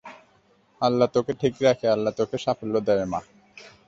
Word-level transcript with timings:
আল্লাহ্ 0.81 1.09
তোকে 1.13 1.33
ঠিক 1.33 1.53
রাখে, 1.61 1.85
আল্লাহ্ 1.87 2.15
তোকে 2.17 2.37
সাফল্য 2.37 2.75
দেয় 2.87 3.05
মা। 3.05 3.19